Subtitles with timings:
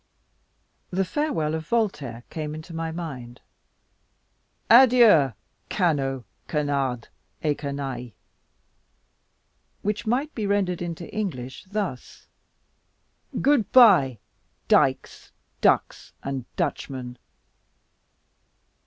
[0.89, 3.39] The farewell of Voltaire came into my mind.
[4.67, 5.33] "Adieu,
[5.69, 7.09] Canaux, Canardes,
[7.43, 8.13] et Canaille,"
[9.83, 12.25] which might be rendered into English thus:
[13.43, 14.17] "Good bye,
[14.69, 17.19] Dykes, Ducks, and Dutchmen."